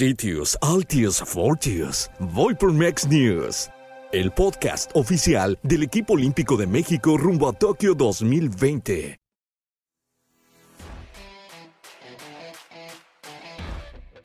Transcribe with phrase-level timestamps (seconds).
[0.00, 2.10] Sitios, Altius, Fortius.
[2.20, 3.68] Voy por News.
[4.12, 9.18] El podcast oficial del equipo olímpico de México rumbo a Tokio 2020.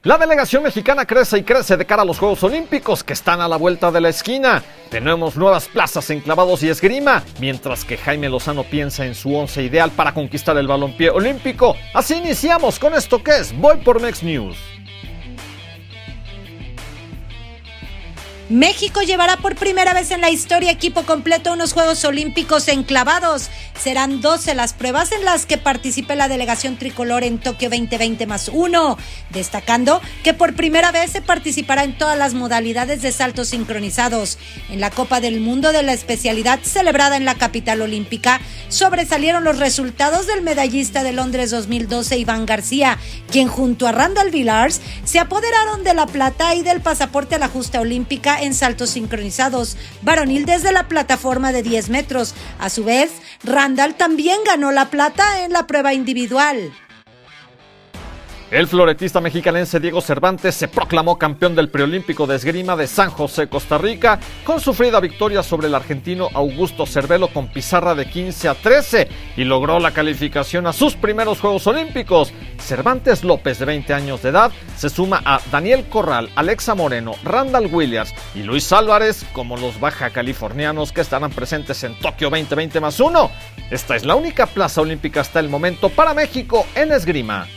[0.04, 3.50] La delegación mexicana crece y crece de cara a los Juegos Olímpicos que están a
[3.50, 4.64] la vuelta de la esquina.
[4.90, 9.62] Tenemos nuevas plazas en clavados y esgrima, mientras que Jaime Lozano piensa en su once
[9.62, 11.76] ideal para conquistar el balompié olímpico.
[11.94, 14.75] Así iniciamos con esto que es Voy por Mex News.
[18.50, 23.50] México llevará por primera vez en la historia equipo completo unos Juegos Olímpicos enclavados.
[23.82, 28.50] Serán 12 las pruebas en las que participe la delegación tricolor en Tokio 2020 más
[28.54, 29.00] uno,
[29.32, 34.38] destacando que por primera vez se participará en todas las modalidades de saltos sincronizados.
[34.70, 39.58] En la Copa del Mundo de la especialidad celebrada en la capital olímpica, sobresalieron los
[39.58, 43.00] resultados del medallista de Londres 2012 Iván García,
[43.32, 47.48] quien junto a Randall Villars se apoderaron de la plata y del pasaporte a la
[47.48, 52.34] justa olímpica en saltos sincronizados, varonil desde la plataforma de 10 metros.
[52.60, 53.12] A su vez,
[53.44, 56.72] Randall también ganó la plata en la prueba individual.
[58.52, 63.48] El floretista mexicanense Diego Cervantes se proclamó campeón del preolímpico de esgrima de San José,
[63.48, 68.54] Costa Rica, con sufrida victoria sobre el argentino Augusto Cervelo con pizarra de 15 a
[68.54, 72.32] 13 y logró la calificación a sus primeros Juegos Olímpicos.
[72.60, 77.66] Cervantes López, de 20 años de edad, se suma a Daniel Corral, Alexa Moreno, Randall
[77.66, 83.00] Williams y Luis Álvarez como los baja californianos que estarán presentes en Tokio 2020 más
[83.00, 83.32] uno.
[83.72, 87.48] Esta es la única plaza olímpica hasta el momento para México en esgrima.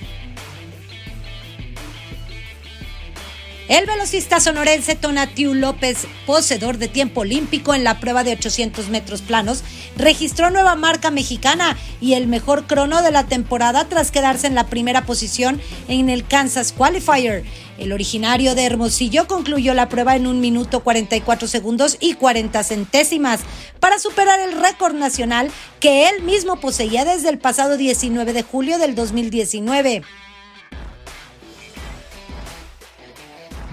[3.68, 9.20] El velocista sonorense Tonatiu López, poseedor de tiempo olímpico en la prueba de 800 metros
[9.20, 9.62] planos,
[9.94, 14.68] registró nueva marca mexicana y el mejor crono de la temporada tras quedarse en la
[14.68, 17.44] primera posición en el Kansas Qualifier.
[17.76, 23.40] El originario de Hermosillo concluyó la prueba en un minuto 44 segundos y 40 centésimas
[23.80, 28.78] para superar el récord nacional que él mismo poseía desde el pasado 19 de julio
[28.78, 30.04] del 2019.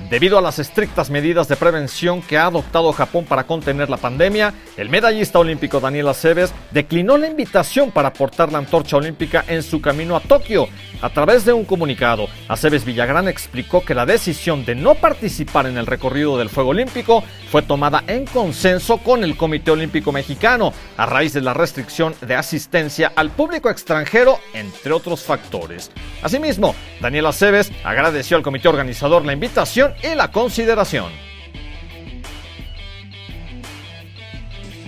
[0.09, 4.53] Debido a las estrictas medidas de prevención que ha adoptado Japón para contener la pandemia,
[4.77, 9.81] el medallista olímpico Daniel Aceves declinó la invitación para portar la antorcha olímpica en su
[9.81, 10.67] camino a Tokio.
[11.01, 15.77] A través de un comunicado, Aceves Villagrán explicó que la decisión de no participar en
[15.77, 21.07] el recorrido del Fuego Olímpico fue tomada en consenso con el Comité Olímpico Mexicano, a
[21.07, 25.91] raíz de la restricción de asistencia al público extranjero, entre otros factores.
[26.21, 31.11] Asimismo, Daniel Aceves agradeció al comité organizador la invitación y la consideración.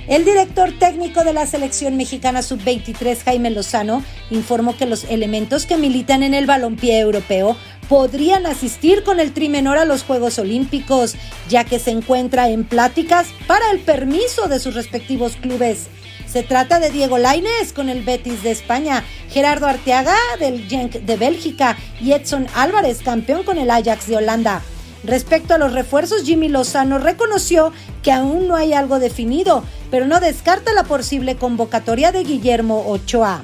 [0.07, 5.75] El director técnico de la selección mexicana sub-23, Jaime Lozano, informó que los elementos que
[5.75, 7.57] militan en el balompié europeo
[7.89, 11.15] podrían asistir con el trimenor a los Juegos Olímpicos,
[11.49, 15.87] ya que se encuentra en pláticas para el permiso de sus respectivos clubes.
[16.25, 21.17] Se trata de Diego Lainez con el Betis de España, Gerardo Arteaga del Genk de
[21.17, 24.61] Bélgica y Edson Álvarez, campeón con el Ajax de Holanda.
[25.07, 27.71] Respecto a los refuerzos, Jimmy Lozano reconoció
[28.03, 33.41] que aún no hay algo definido, pero no descarta la posible convocatoria de Guillermo Ochoa.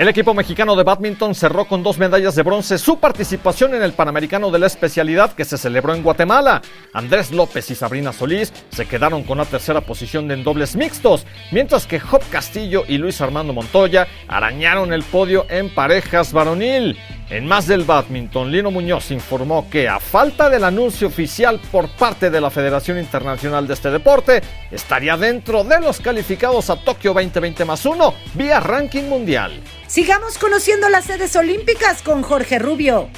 [0.00, 3.92] El equipo mexicano de badminton cerró con dos medallas de bronce su participación en el
[3.92, 6.62] Panamericano de la especialidad que se celebró en Guatemala.
[6.94, 11.86] Andrés López y Sabrina Solís se quedaron con la tercera posición en dobles mixtos, mientras
[11.86, 16.96] que Job Castillo y Luis Armando Montoya arañaron el podio en parejas varonil.
[17.28, 22.30] En más del badminton, Lino Muñoz informó que a falta del anuncio oficial por parte
[22.30, 24.40] de la Federación Internacional de este deporte,
[24.70, 29.60] estaría dentro de los calificados a Tokio 2020 más uno vía ranking mundial.
[29.90, 33.10] Sigamos conociendo las sedes olímpicas con Jorge Rubio.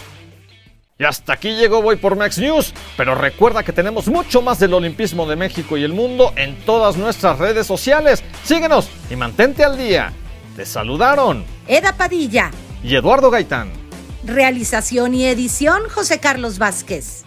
[0.99, 4.73] Y hasta aquí llegó Voy por Max News, pero recuerda que tenemos mucho más del
[4.73, 8.25] olimpismo de México y el mundo en todas nuestras redes sociales.
[8.45, 10.15] Síguenos y mantente al día.
[10.57, 12.51] Te saludaron Eda Padilla
[12.83, 13.71] y Eduardo Gaitán.
[14.25, 17.25] Realización y edición José Carlos Vázquez.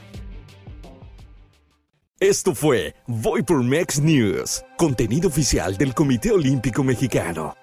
[2.20, 7.56] Esto fue Voy por Mex News, contenido oficial del Comité Olímpico Mexicano.